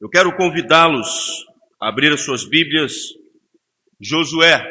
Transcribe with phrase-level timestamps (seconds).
[0.00, 1.44] Eu quero convidá-los
[1.78, 2.94] a abrir as suas Bíblias,
[4.00, 4.66] Josué,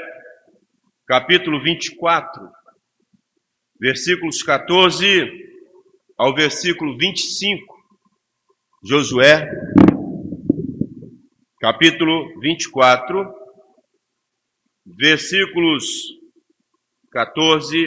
[1.06, 2.50] capítulo 24,
[3.80, 5.08] versículos 14
[6.18, 7.76] ao versículo 25.
[8.84, 9.48] Josué,
[11.60, 13.32] capítulo 24,
[14.84, 15.86] versículos
[17.12, 17.78] 14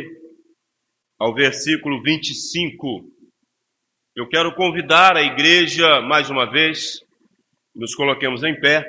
[1.18, 3.10] ao versículo 25.
[4.14, 7.02] Eu quero convidar a igreja mais uma vez
[7.74, 8.84] nos coloquemos em pé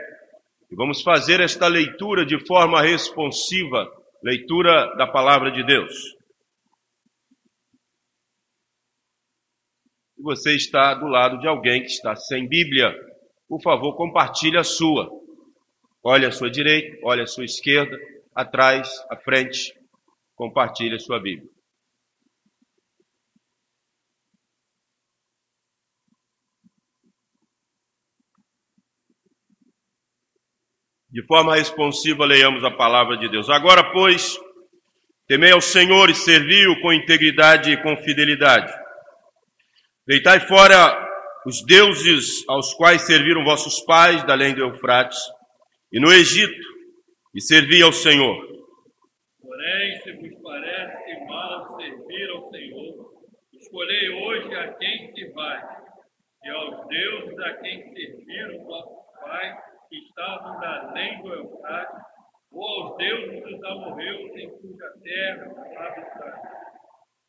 [0.69, 3.89] e vamos fazer esta leitura de forma responsiva,
[4.21, 5.93] leitura da palavra de Deus.
[10.15, 12.91] Se você está do lado de alguém que está sem Bíblia,
[13.47, 15.09] por favor, compartilhe a sua.
[16.01, 17.97] Olhe à sua direita, olhe à sua esquerda,
[18.33, 19.73] atrás, à frente,
[20.35, 21.52] compartilhe a sua Bíblia.
[31.13, 33.47] De forma responsiva, leiamos a palavra de Deus.
[33.47, 34.35] Agora, pois,
[35.27, 38.73] temei ao Senhor e servi-o com integridade e com fidelidade.
[40.07, 40.75] Deitai fora
[41.45, 45.19] os deuses aos quais serviram vossos pais da além do Eufrates
[45.91, 46.67] e no Egito,
[47.35, 48.35] e servi ao Senhor.
[49.39, 53.11] Porém, se vos parece mal servir ao Senhor,
[53.53, 55.61] escolhei hoje a quem se vai,
[56.43, 62.01] e aos deuses a quem serviram vossos pais que estavam da além do Eufrates,
[62.51, 65.45] ou aos deuses dos amorreus em cuja terra
[65.77, 66.41] habitaram.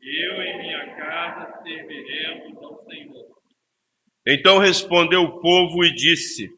[0.00, 3.26] Eu e minha casa serviremos ao Senhor.
[4.26, 6.48] Então respondeu o povo e disse: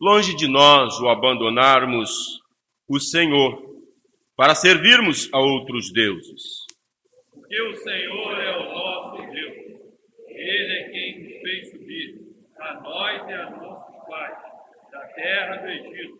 [0.00, 2.40] Longe de nós o abandonarmos
[2.88, 3.64] o Senhor
[4.36, 6.66] para servirmos a outros deuses.
[7.32, 9.56] Porque o Senhor é o nosso Deus.
[10.28, 12.14] Ele é quem nos fez subir,
[12.60, 14.45] a nós e a nossos pais
[15.16, 16.18] terra do Egito,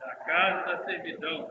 [0.00, 1.48] da casa da servidão,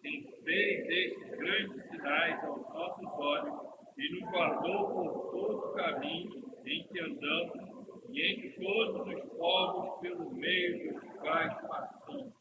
[0.00, 3.54] quem fez estes grandes sinais aos nossos olhos
[3.98, 7.74] e nos guardou por todo o caminho em que andamos
[8.10, 12.32] e em todos os povos pelo meio dos quais passamos.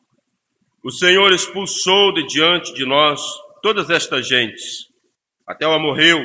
[0.84, 3.22] O Senhor expulsou de diante de nós
[3.62, 4.90] todas estas gentes,
[5.48, 6.20] até o amorreu,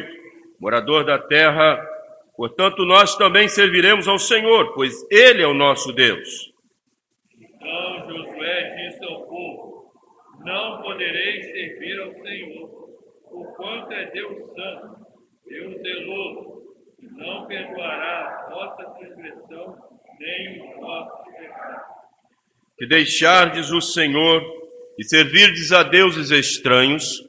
[0.60, 1.81] morador da terra.
[2.37, 6.53] Portanto, nós também serviremos ao Senhor, pois Ele é o nosso Deus.
[7.41, 9.93] Então Josué disse ao povo:
[10.48, 12.70] Não podereis servir ao Senhor,
[13.28, 15.06] porquanto é Deus santo,
[15.47, 16.62] Deus zeloso,
[16.98, 19.76] e não perdoará a vossa transgressão
[20.19, 21.84] nem os vossos pecados.
[22.78, 24.42] Que deixardes o Senhor
[24.98, 27.28] e servirdes a deuses estranhos,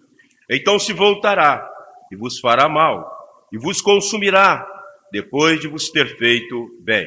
[0.49, 1.69] então se voltará
[2.09, 3.05] e vos fará mal,
[3.51, 4.65] e vos consumirá,
[5.11, 7.05] depois de vos ter feito bem.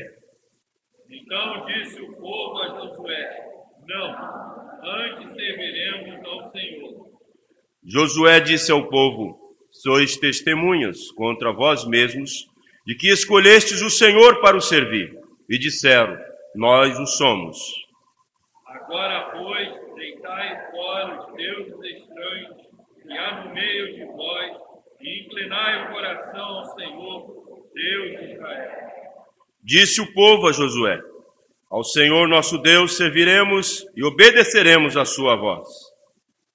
[1.08, 3.42] Então disse o povo a Josué:
[3.92, 7.10] Não, antes serviremos ao Senhor.
[7.84, 9.38] Josué disse ao povo:
[9.70, 12.46] Sois testemunhas contra vós mesmos
[12.86, 15.14] de que escolhestes o Senhor para o servir.
[15.46, 16.16] E disseram:
[16.54, 17.58] Nós o somos.
[18.66, 22.56] Agora, pois, deitai fora os deuses estranhos
[23.02, 24.52] que há no meio de vós,
[25.02, 28.70] e inclinai o coração ao Senhor, Deus de Israel.
[29.62, 30.98] Disse o povo a Josué:
[31.72, 35.66] Ao Senhor nosso Deus serviremos e obedeceremos a sua voz.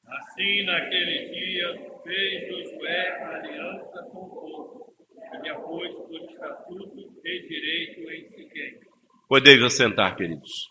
[0.05, 4.95] Assim, naquele dia, fez Josué aliança com o povo,
[5.33, 8.79] e lhe pôs por estatuto e direito em Siquém.
[9.27, 10.69] Podeis assentar, queridos.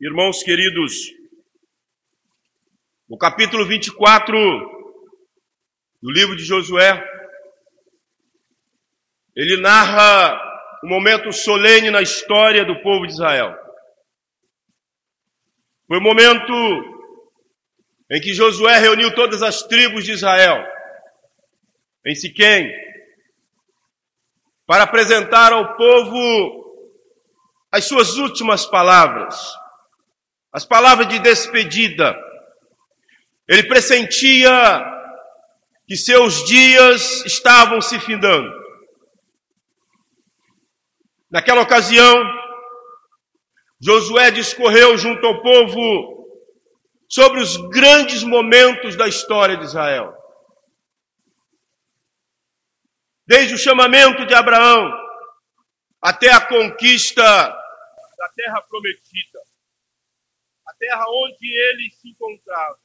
[0.00, 1.10] Irmãos queridos,
[3.08, 4.79] no capítulo 24
[6.02, 7.06] do livro de Josué,
[9.36, 10.38] ele narra
[10.82, 13.54] um momento solene na história do povo de Israel.
[15.86, 16.52] Foi o momento
[18.10, 20.64] em que Josué reuniu todas as tribos de Israel
[22.06, 22.72] em Siquém
[24.66, 26.60] para apresentar ao povo
[27.72, 29.36] as suas últimas palavras,
[30.52, 32.16] as palavras de despedida.
[33.48, 34.99] Ele pressentia
[35.90, 38.48] que seus dias estavam se findando.
[41.28, 42.16] Naquela ocasião,
[43.80, 46.38] Josué discorreu junto ao povo
[47.08, 50.14] sobre os grandes momentos da história de Israel.
[53.26, 54.92] Desde o chamamento de Abraão
[56.00, 59.40] até a conquista da terra prometida,
[60.68, 62.78] a terra onde ele se encontrava.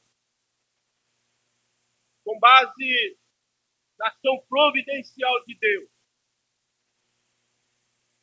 [2.26, 3.18] Com base
[3.96, 5.88] na ação providencial de Deus,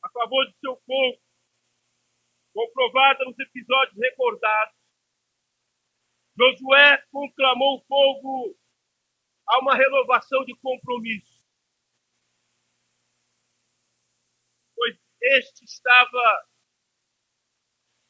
[0.04, 1.22] a favor de seu povo,
[2.54, 4.76] comprovada nos episódios recordados,
[6.38, 8.60] Josué conclamou o povo
[9.48, 11.48] a uma renovação de compromisso.
[14.76, 16.48] Pois este estava,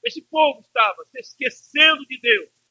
[0.05, 2.62] este povo estava se esquecendo de Deus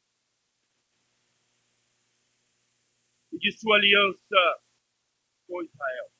[3.42, 4.62] de sua aliança
[5.48, 6.12] com Israel.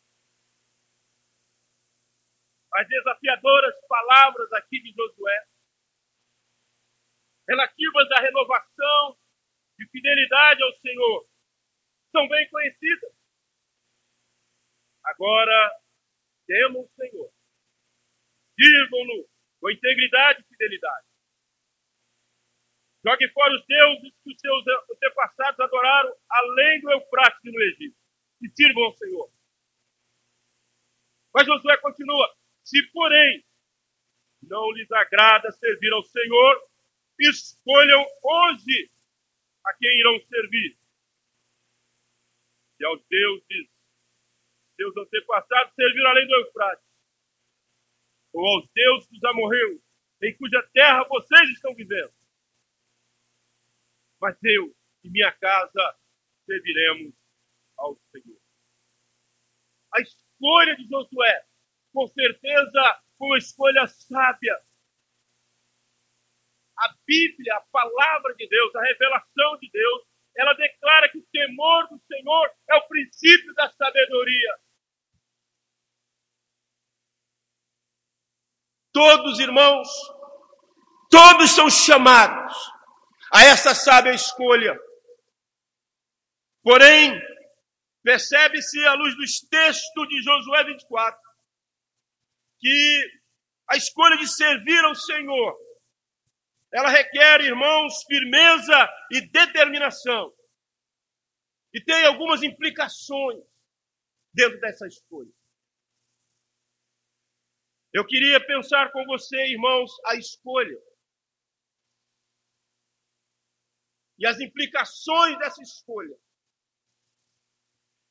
[2.74, 5.46] As desafiadoras palavras aqui de Josué,
[7.48, 9.16] relativas à renovação
[9.78, 11.28] de fidelidade ao Senhor,
[12.10, 13.16] são bem conhecidas.
[15.04, 15.80] Agora,
[16.46, 17.32] temam o Senhor.
[18.58, 19.28] Sirvam-no
[19.60, 21.11] com integridade e fidelidade.
[23.04, 27.96] Jogue fora os deuses que os seus antepassados adoraram além do Eufrates e no Egito.
[28.40, 29.28] E sirvam ao Senhor.
[31.34, 32.32] Mas Josué continua:
[32.62, 33.44] se, porém,
[34.42, 36.70] não lhes agrada servir ao Senhor,
[37.18, 38.90] escolham hoje
[39.64, 40.76] a quem irão servir.
[42.76, 43.70] Se aos deuses,
[44.76, 46.86] seus antepassados serviram além do Eufrates,
[48.32, 49.80] ou aos deuses dos amorreus,
[50.22, 52.21] em cuja terra vocês estão vivendo.
[54.22, 54.72] Mas eu
[55.02, 55.98] e minha casa
[56.46, 57.12] serviremos
[57.76, 58.40] ao Senhor.
[59.92, 61.44] A escolha de Josué
[61.92, 64.56] com certeza foi uma escolha sábia.
[66.78, 71.88] A Bíblia, a palavra de Deus, a revelação de Deus, ela declara que o temor
[71.88, 74.58] do Senhor é o princípio da sabedoria.
[78.92, 79.88] Todos, irmãos,
[81.10, 82.72] todos são chamados
[83.32, 84.78] a essa sábia escolha.
[86.62, 87.12] Porém,
[88.02, 91.18] percebe-se à luz dos textos de Josué 24
[92.60, 93.22] que
[93.70, 95.58] a escolha de servir ao Senhor,
[96.72, 100.32] ela requer, irmãos, firmeza e determinação.
[101.72, 103.42] E tem algumas implicações
[104.32, 105.32] dentro dessa escolha.
[107.94, 110.78] Eu queria pensar com você, irmãos, a escolha.
[114.22, 116.16] E as implicações dessa escolha.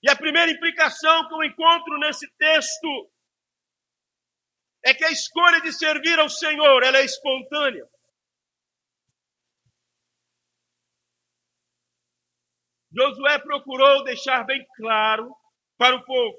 [0.03, 3.09] E a primeira implicação que eu encontro nesse texto
[4.83, 7.89] é que a escolha de servir ao Senhor, ela é espontânea.
[12.93, 15.33] Josué procurou deixar bem claro
[15.77, 16.37] para o povo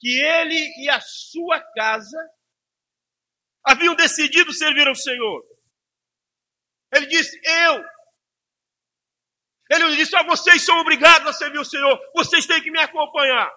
[0.00, 2.18] que ele e a sua casa
[3.62, 5.55] haviam decidido servir ao Senhor.
[6.92, 7.84] Ele disse: Eu.
[9.70, 13.52] Ele disse: ah, vocês são obrigados a servir o Senhor, vocês têm que me acompanhar.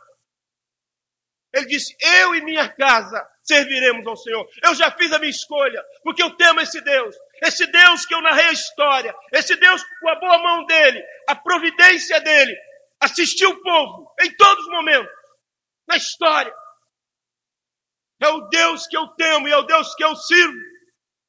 [1.54, 4.48] Ele disse: Eu e minha casa serviremos ao Senhor.
[4.64, 7.16] Eu já fiz a minha escolha, porque eu temo esse Deus.
[7.42, 9.16] Esse Deus que eu narrei a história.
[9.34, 12.56] Esse Deus com a boa mão dele, a providência dele,
[13.00, 15.12] assistiu o povo em todos os momentos,
[15.88, 16.54] na história.
[18.22, 20.58] É o Deus que eu temo e é o Deus que eu sirvo.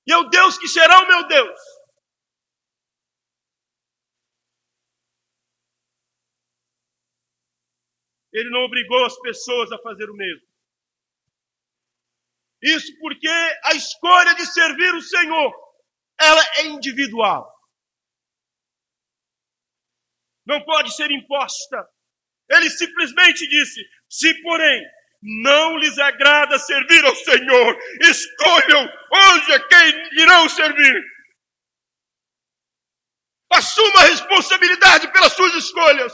[0.07, 1.61] E é o Deus que será o meu Deus.
[8.33, 10.47] Ele não obrigou as pessoas a fazer o mesmo.
[12.63, 13.29] Isso porque
[13.65, 15.53] a escolha de servir o Senhor,
[16.21, 17.51] ela é individual.
[20.47, 21.89] Não pode ser imposta.
[22.51, 24.83] Ele simplesmente disse: se porém
[25.23, 31.05] não lhes agrada servir ao Senhor, escolham hoje a quem irão servir.
[33.53, 36.13] Assuma a responsabilidade pelas suas escolhas.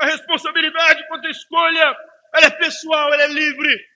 [0.00, 1.96] A responsabilidade quanto à escolha,
[2.34, 3.90] ela é pessoal, ela é livre.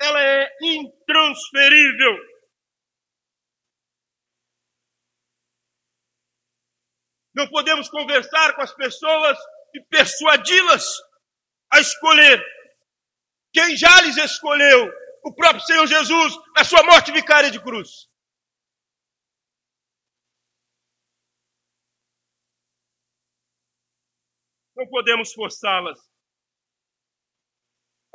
[0.00, 2.30] Ela é intransferível.
[7.32, 9.38] Não podemos conversar com as pessoas
[9.72, 10.84] e persuadi-las
[11.72, 12.44] a escolher
[13.52, 14.90] quem já lhes escolheu,
[15.24, 18.09] o próprio Senhor Jesus, na sua morte vicária de cruz.
[24.80, 26.00] Não podemos forçá-las.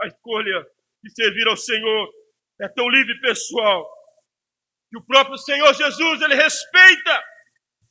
[0.01, 0.65] A escolha
[1.03, 2.09] de servir ao Senhor
[2.59, 3.87] é tão livre e pessoal
[4.89, 7.23] que o próprio Senhor Jesus ele respeita,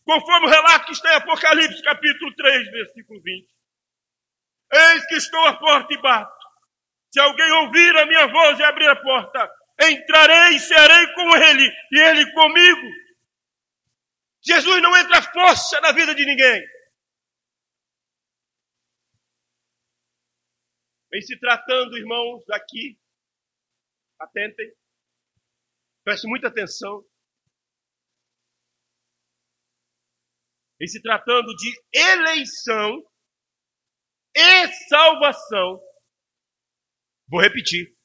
[0.05, 3.49] conforme o relato que está em Apocalipse capítulo 3, versículo 20.
[4.73, 6.45] Eis que estou à porta e bato.
[7.13, 9.53] Se alguém ouvir a minha voz e abrir a porta,
[9.83, 12.89] entrarei e serei com ele, e ele comigo.
[14.45, 16.74] Jesus não entra força na vida de ninguém.
[21.15, 22.99] Em se tratando, irmãos, aqui,
[24.19, 24.75] atentem,
[26.03, 27.05] preste muita atenção.
[30.81, 33.01] Em se tratando de eleição
[34.35, 35.81] e salvação,
[37.29, 37.97] vou repetir.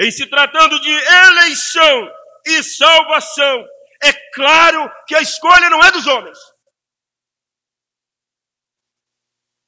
[0.00, 2.08] Em se tratando de eleição
[2.46, 3.64] e salvação,
[4.02, 6.38] é claro que a escolha não é dos homens,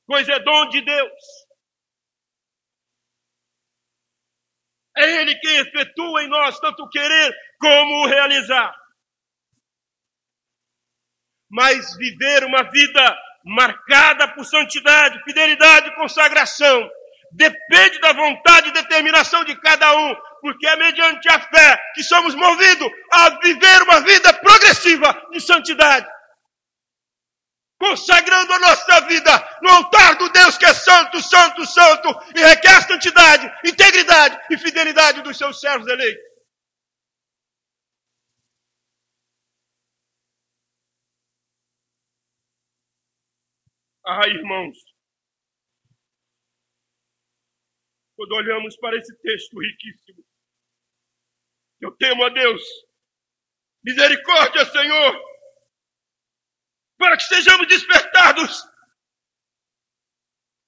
[0.05, 1.54] pois é dom de Deus.
[4.97, 8.75] É Ele quem efetua em nós tanto o querer como o realizar.
[11.51, 16.89] Mas viver uma vida marcada por santidade, fidelidade e consagração
[17.33, 22.35] depende da vontade e determinação de cada um, porque é mediante a fé que somos
[22.35, 26.07] movidos a viver uma vida progressiva de santidade
[27.85, 32.81] consagrando a nossa vida no altar do Deus que é santo, santo, santo, e requer
[32.81, 36.25] santidade, integridade e fidelidade dos seus servos eleitos.
[44.07, 44.77] Ah, irmãos,
[48.17, 50.25] quando olhamos para esse texto riquíssimo,
[51.81, 52.63] eu temo a Deus,
[53.83, 55.34] misericórdia, Senhor,
[57.05, 58.65] para que sejamos despertados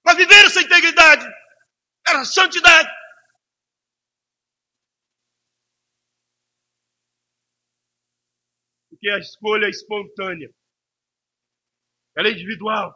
[0.03, 1.25] para viver essa integridade,
[2.07, 2.89] essa santidade.
[8.91, 10.55] Porque a escolha é espontânea,
[12.15, 12.95] ela é individual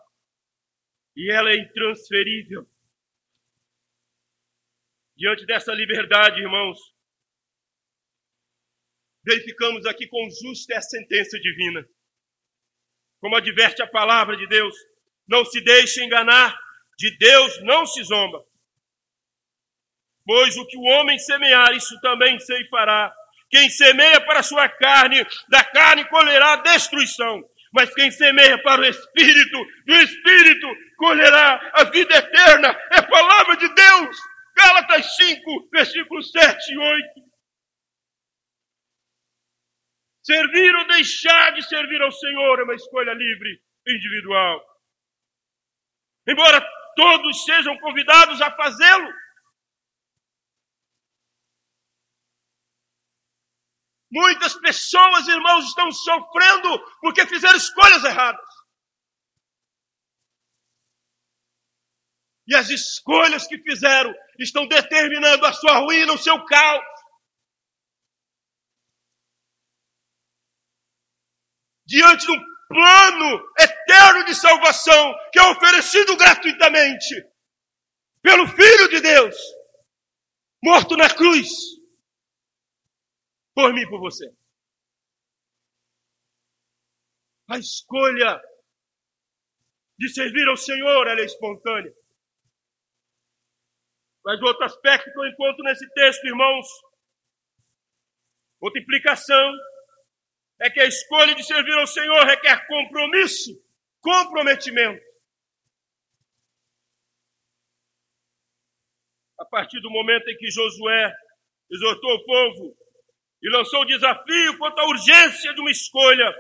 [1.16, 2.70] e ela é intransferível.
[5.16, 6.78] Diante dessa liberdade, irmãos,
[9.24, 11.88] verificamos aqui com justa a sentença divina
[13.20, 14.74] como adverte a palavra de Deus.
[15.28, 16.58] Não se deixe enganar,
[16.98, 18.42] de Deus não se zomba.
[20.24, 22.38] Pois o que o homem semear, isso também
[22.70, 23.12] fará.
[23.48, 27.42] Quem semeia para a sua carne, da carne colherá destruição.
[27.72, 32.68] Mas quem semeia para o Espírito, do Espírito colherá a vida eterna.
[32.92, 34.16] É palavra de Deus.
[34.56, 37.29] Gálatas 5, versículos 7 e 8.
[40.22, 44.60] Servir ou deixar de servir ao Senhor é uma escolha livre, individual.
[46.26, 46.60] Embora
[46.94, 49.10] todos sejam convidados a fazê-lo,
[54.12, 58.50] Muitas pessoas, irmãos, estão sofrendo porque fizeram escolhas erradas.
[62.48, 66.99] E as escolhas que fizeram estão determinando a sua ruína, o seu caos.
[71.90, 77.28] Diante de um plano eterno de salvação que é oferecido gratuitamente
[78.22, 79.36] pelo Filho de Deus,
[80.62, 81.48] morto na cruz,
[83.52, 84.32] por mim e por você.
[87.48, 88.40] A escolha
[89.98, 91.92] de servir ao Senhor é espontânea.
[94.24, 96.66] Mas outro aspecto que eu encontro nesse texto, irmãos,
[98.60, 99.50] outra implicação
[100.60, 103.50] é que a escolha de servir ao Senhor requer compromisso,
[104.00, 105.02] comprometimento.
[109.38, 111.12] A partir do momento em que Josué
[111.70, 112.76] exortou o povo
[113.42, 116.30] e lançou o desafio quanto à urgência de uma escolha,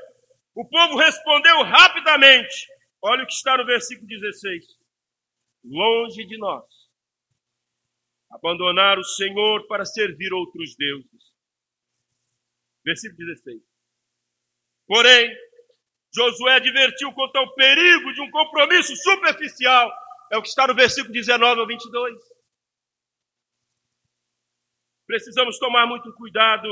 [0.54, 2.68] o povo respondeu rapidamente.
[3.00, 4.66] Olha o que está no versículo 16:
[5.64, 6.64] Longe de nós
[8.30, 11.34] abandonar o Senhor para servir outros deuses.
[12.84, 13.69] Versículo 16.
[14.90, 15.32] Porém,
[16.12, 19.88] Josué advertiu quanto ao perigo de um compromisso superficial.
[20.32, 22.18] É o que está no versículo 19 ao 22.
[25.06, 26.66] Precisamos tomar muito cuidado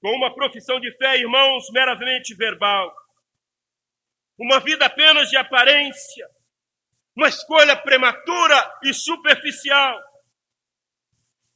[0.00, 2.94] com uma profissão de fé, irmãos, meramente verbal.
[4.38, 6.30] Uma vida apenas de aparência.
[7.16, 10.00] Uma escolha prematura e superficial.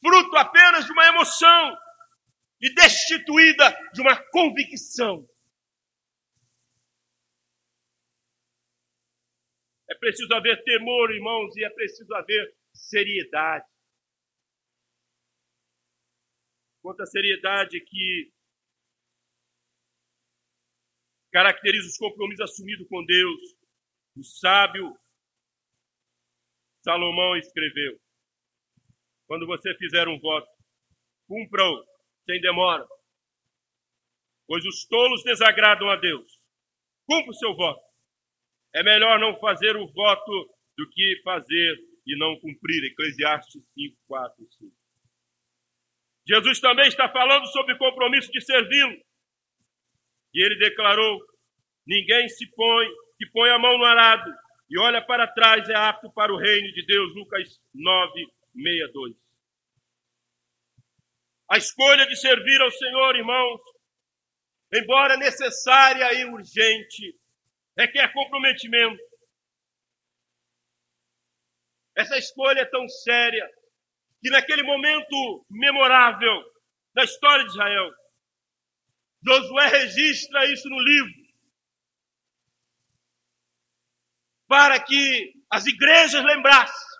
[0.04, 1.83] Fruto apenas de uma emoção
[2.64, 5.28] e destituída de uma convicção.
[9.86, 13.68] É preciso haver temor, irmãos, e é preciso haver seriedade.
[16.80, 18.32] Quanta seriedade que
[21.30, 23.56] caracteriza os compromissos assumidos com Deus.
[24.16, 24.98] O sábio
[26.82, 28.00] Salomão escreveu:
[29.26, 30.48] quando você fizer um voto,
[31.26, 31.93] cumpra-o
[32.24, 32.86] sem demora,
[34.46, 36.38] pois os tolos desagradam a Deus.
[37.06, 37.82] Cumpra o seu voto.
[38.74, 41.76] É melhor não fazer o voto do que fazer
[42.06, 42.84] e não cumprir.
[42.84, 44.72] Eclesiastes 5, 4 e 5.
[46.26, 48.96] Jesus também está falando sobre o compromisso de servi-lo.
[50.34, 51.20] E ele declarou:
[51.86, 52.88] Ninguém se põe,
[53.18, 54.30] que põe a mão no arado
[54.68, 57.14] e olha para trás é apto para o reino de Deus.
[57.14, 59.23] Lucas 9, 62.
[61.50, 63.60] A escolha de servir ao Senhor, irmãos,
[64.72, 67.18] embora necessária e urgente,
[67.76, 69.02] requer comprometimento.
[71.96, 73.48] Essa escolha é tão séria
[74.20, 76.42] que naquele momento memorável
[76.94, 77.90] da história de Israel,
[79.22, 81.24] Josué registra isso no livro.
[84.46, 86.98] Para que as igrejas lembrassem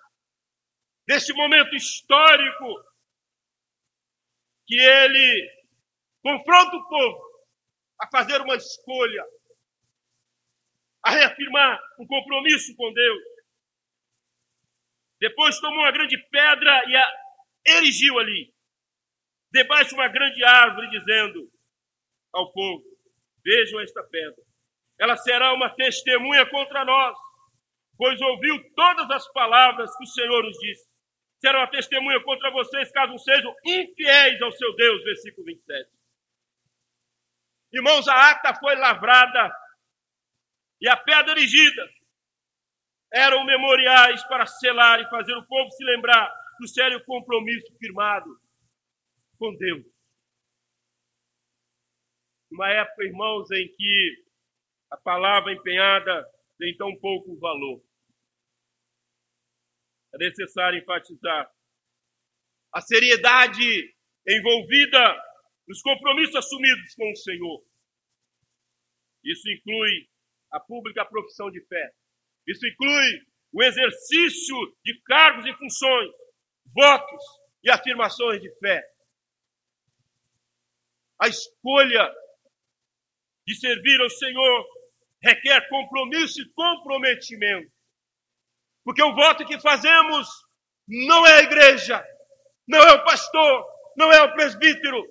[1.07, 2.65] desse momento histórico
[4.67, 5.51] que ele
[6.21, 7.25] confronta o povo
[8.01, 9.23] a fazer uma escolha,
[11.03, 13.23] a reafirmar um compromisso com Deus.
[15.19, 17.13] Depois tomou uma grande pedra e a
[17.67, 18.53] erigiu ali,
[19.51, 21.49] debaixo de uma grande árvore, dizendo
[22.33, 22.83] ao povo:
[23.43, 24.43] Vejam esta pedra,
[24.99, 27.17] ela será uma testemunha contra nós,
[27.97, 30.94] pois ouviu todas as palavras que o Senhor nos disse
[31.39, 35.03] será uma testemunha contra vocês caso sejam infiéis ao seu Deus.
[35.03, 35.89] Versículo 27.
[37.73, 39.53] Irmãos, a ata foi lavrada
[40.79, 41.89] e a pedra erigida
[43.11, 48.29] eram memoriais para selar e fazer o povo se lembrar do sério compromisso firmado
[49.37, 49.85] com Deus.
[52.51, 54.23] Uma época, irmãos, em que
[54.91, 56.25] a palavra empenhada
[56.57, 57.81] tem tão pouco valor
[60.15, 61.51] é necessário enfatizar
[62.73, 63.95] a seriedade
[64.27, 65.15] envolvida
[65.67, 67.63] nos compromissos assumidos com o Senhor.
[69.23, 70.09] Isso inclui
[70.51, 71.91] a pública profissão de fé.
[72.47, 76.11] Isso inclui o exercício de cargos e funções,
[76.73, 77.23] votos
[77.63, 78.83] e afirmações de fé.
[81.19, 82.13] A escolha
[83.47, 84.65] de servir ao Senhor
[85.21, 87.74] requer compromisso e comprometimento.
[88.85, 90.27] Porque o voto que fazemos
[90.87, 92.05] não é a igreja,
[92.67, 93.65] não é o pastor,
[93.97, 95.03] não é o presbítero,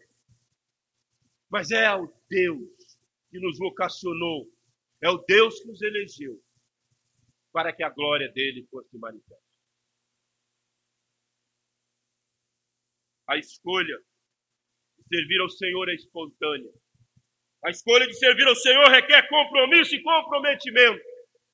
[1.51, 2.63] mas é o Deus
[3.31, 4.49] que nos vocacionou,
[5.03, 6.41] é o Deus que nos elegeu
[7.53, 9.43] para que a glória dele fosse manifesta.
[13.29, 13.99] A escolha
[14.99, 16.73] de servir ao Senhor é espontânea.
[17.65, 21.03] A escolha de servir ao Senhor requer compromisso e comprometimento,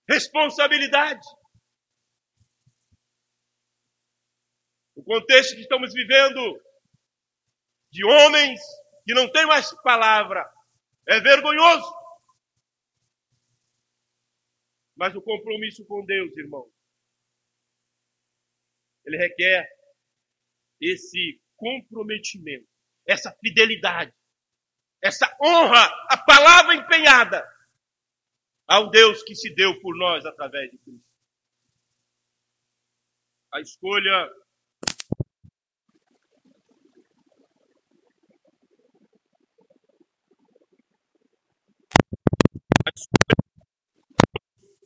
[0.07, 1.27] responsabilidade.
[5.01, 6.63] O contexto que estamos vivendo
[7.91, 8.61] de homens
[9.05, 10.47] que não têm mais palavra
[11.09, 11.91] é vergonhoso.
[14.95, 16.71] Mas o compromisso com Deus, irmão,
[19.07, 19.67] ele requer
[20.79, 22.69] esse comprometimento,
[23.07, 24.15] essa fidelidade,
[25.03, 27.43] essa honra, a palavra empenhada
[28.67, 31.09] ao Deus que se deu por nós através de Cristo.
[33.51, 34.31] A escolha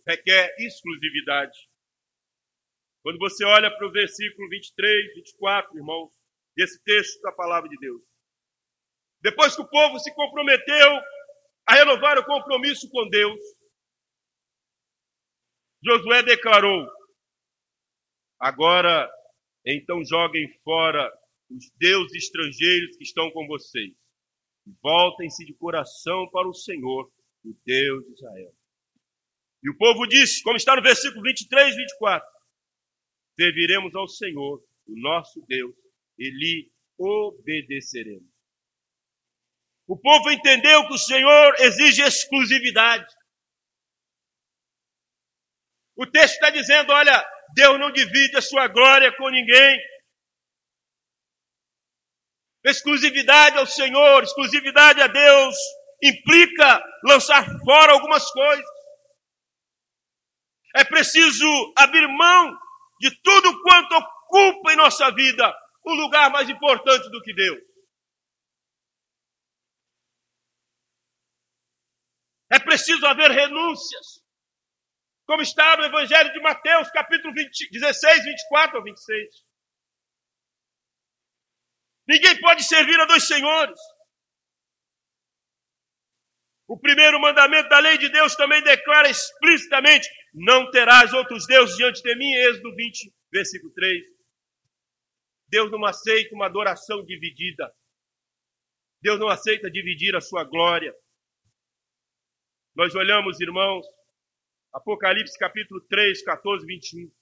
[0.07, 1.57] requer exclusividade.
[3.03, 6.11] Quando você olha para o versículo 23, 24, irmãos,
[6.57, 8.03] desse texto da palavra de Deus.
[9.21, 11.01] Depois que o povo se comprometeu
[11.67, 13.41] a renovar o compromisso com Deus,
[15.83, 16.87] Josué declarou:
[18.39, 19.11] Agora,
[19.67, 21.11] então joguem fora
[21.51, 23.95] os deuses estrangeiros que estão com vocês.
[24.83, 27.13] Voltem-se de coração para o Senhor,
[27.45, 28.55] o Deus de Israel.
[29.63, 32.29] E o povo disse, como está no versículo 23 e 24:
[33.39, 35.75] Serviremos ao Senhor, o nosso Deus,
[36.19, 38.29] e lhe obedeceremos.
[39.87, 43.13] O povo entendeu que o Senhor exige exclusividade.
[45.97, 49.79] O texto está dizendo: olha, Deus não divide a sua glória com ninguém.
[52.65, 55.55] Exclusividade ao Senhor, exclusividade a Deus,
[56.05, 58.75] implica lançar fora algumas coisas.
[60.77, 62.57] É preciso abrir mão
[63.01, 65.55] de tudo quanto ocupa em nossa vida
[65.87, 67.61] um lugar mais importante do que Deus.
[72.53, 74.23] É preciso haver renúncias.
[75.27, 79.35] Como está no Evangelho de Mateus, capítulo 20, 16, 24 ao 26.
[82.07, 83.81] Ninguém pode servir a dois senhores.
[86.67, 92.03] O primeiro mandamento da lei de Deus também declara explicitamente: não terás outros deuses diante
[92.03, 94.03] de mim, Êxodo 20, versículo 3.
[95.49, 97.71] Deus não aceita uma adoração dividida.
[99.01, 100.95] Deus não aceita dividir a sua glória.
[102.75, 103.87] Nós olhamos, irmãos,
[104.73, 107.13] Apocalipse capítulo 3, 14, 21.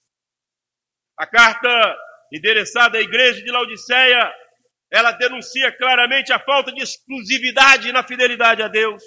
[1.19, 1.69] A carta
[2.31, 4.33] endereçada à igreja de Laodiceia,
[4.91, 9.03] ela denuncia claramente a falta de exclusividade na fidelidade a Deus.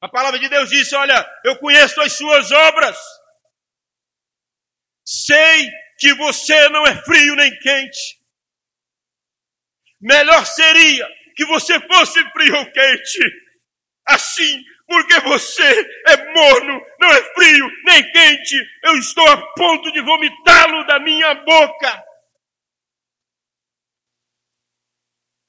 [0.00, 2.98] A palavra de Deus disse: Olha, eu conheço as suas obras,
[5.04, 8.20] sei que você não é frio nem quente.
[10.00, 13.18] Melhor seria que você fosse frio ou quente.
[14.08, 15.64] Assim, porque você
[16.08, 18.54] é morno, não é frio nem quente,
[18.84, 22.04] eu estou a ponto de vomitá-lo da minha boca.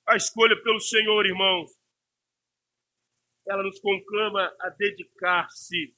[0.07, 1.76] A escolha pelo Senhor, irmãos,
[3.47, 5.95] ela nos conclama a dedicar-se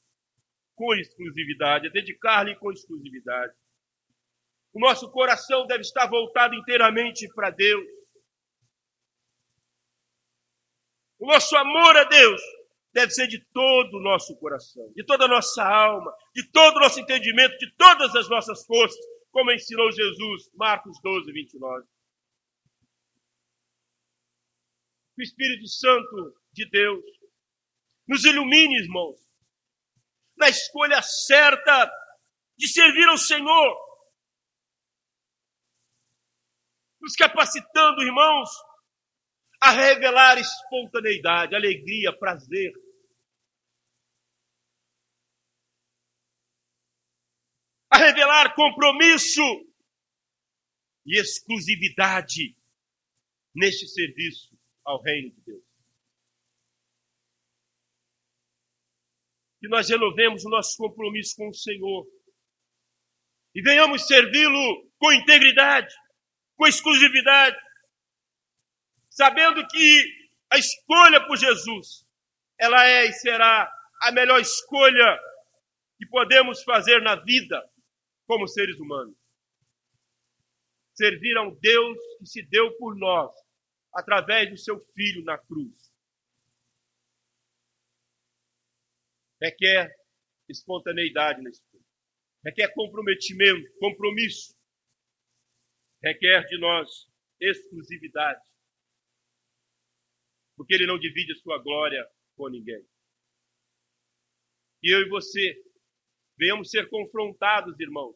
[0.76, 3.54] com exclusividade, a dedicar-lhe com exclusividade.
[4.74, 7.86] O nosso coração deve estar voltado inteiramente para Deus.
[11.18, 12.42] O nosso amor a Deus
[12.94, 16.80] deve ser de todo o nosso coração, de toda a nossa alma, de todo o
[16.80, 19.00] nosso entendimento, de todas as nossas forças,
[19.32, 21.86] como ensinou Jesus, Marcos 12, 29.
[25.18, 27.19] O Espírito Santo de Deus
[28.10, 29.20] nos ilumine, irmãos,
[30.36, 31.92] na escolha certa
[32.58, 33.90] de servir ao Senhor.
[37.00, 38.50] Nos capacitando, irmãos,
[39.62, 42.74] a revelar espontaneidade, alegria, prazer.
[47.92, 49.42] A revelar compromisso
[51.06, 52.58] e exclusividade
[53.54, 55.69] neste serviço ao reino de Deus.
[59.60, 62.08] Que nós renovemos o nosso compromisso com o Senhor
[63.54, 65.94] e venhamos servi-lo com integridade,
[66.56, 67.58] com exclusividade,
[69.10, 70.20] sabendo que
[70.52, 72.06] a escolha por Jesus,
[72.58, 75.20] ela é e será a melhor escolha
[75.98, 77.62] que podemos fazer na vida
[78.26, 79.18] como seres humanos.
[80.94, 83.32] Servir a um Deus que se deu por nós
[83.94, 85.89] através do seu Filho na cruz.
[89.42, 89.96] Requer
[90.48, 91.86] espontaneidade na escolha,
[92.44, 94.56] requer comprometimento, compromisso,
[96.02, 97.08] requer de nós
[97.40, 98.44] exclusividade,
[100.56, 102.86] porque Ele não divide a sua glória com ninguém.
[104.84, 105.62] E eu e você
[106.38, 108.16] venhamos ser confrontados, irmãos,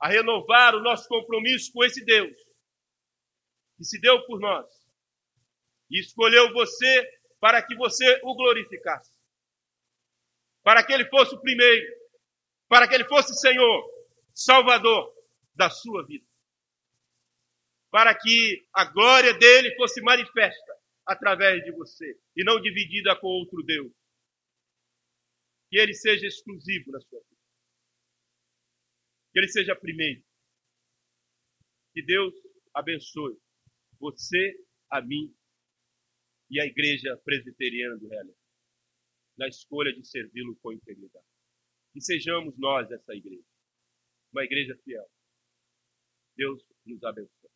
[0.00, 2.36] a renovar o nosso compromisso com esse Deus
[3.76, 4.66] que se deu por nós
[5.90, 9.21] e escolheu você para que você o glorificasse
[10.62, 12.02] para que ele fosse o primeiro,
[12.68, 13.90] para que ele fosse Senhor,
[14.34, 15.12] Salvador
[15.54, 16.26] da sua vida.
[17.90, 23.62] Para que a glória dele fosse manifesta através de você e não dividida com outro
[23.62, 23.92] Deus.
[25.68, 27.40] Que ele seja exclusivo na sua vida.
[29.32, 30.22] Que ele seja primeiro.
[31.92, 32.32] Que Deus
[32.72, 33.36] abençoe
[34.00, 34.54] você,
[34.90, 35.34] a mim
[36.50, 38.41] e a igreja presbiteriana do Realengo
[39.36, 41.26] na escolha de servi-lo com integridade.
[41.94, 43.44] E sejamos nós essa igreja,
[44.32, 45.06] uma igreja fiel.
[46.36, 47.50] Deus nos abençoe.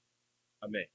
[0.60, 0.86] Amém.